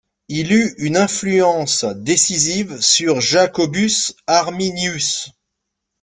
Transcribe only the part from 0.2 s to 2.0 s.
Il eut une influence